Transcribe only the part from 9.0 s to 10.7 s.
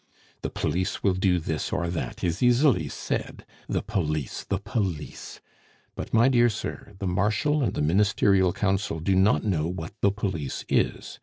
not know what the Police